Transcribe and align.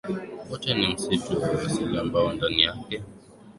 kote 0.49 0.73
ni 0.73 0.87
msitu 0.93 1.41
wa 1.41 1.49
asili 1.51 1.97
ambao 1.99 2.33
ndani 2.33 2.63
yake 2.63 3.01